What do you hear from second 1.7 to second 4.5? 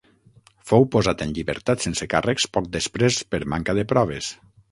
sense càrrecs poc després per manca de proves.